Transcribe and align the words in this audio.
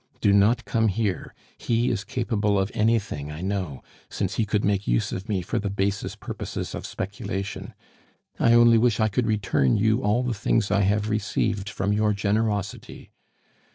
Do 0.19 0.33
not 0.33 0.65
come 0.65 0.87
here, 0.87 1.35
he 1.59 1.91
is 1.91 2.03
capable 2.03 2.57
of 2.57 2.71
anything 2.73 3.31
I 3.31 3.41
know, 3.41 3.83
since 4.09 4.33
he 4.37 4.47
could 4.47 4.65
make 4.65 4.87
use 4.87 5.11
of 5.11 5.29
me 5.29 5.43
for 5.43 5.59
the 5.59 5.69
basest 5.69 6.19
purposes 6.19 6.73
of 6.73 6.87
speculation. 6.87 7.75
I 8.39 8.53
only 8.53 8.79
wish 8.79 8.99
I 8.99 9.09
could 9.09 9.27
return 9.27 9.77
you 9.77 10.01
all 10.01 10.23
the 10.23 10.33
things 10.33 10.71
I 10.71 10.81
have 10.81 11.11
received 11.11 11.69
from 11.69 11.93
your 11.93 12.13
generosity. 12.13 13.11